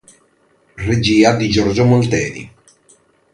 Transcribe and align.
Regia 0.77 1.33
di 1.35 1.47
Giorgio 1.47 1.85
Molteni. 1.85 2.51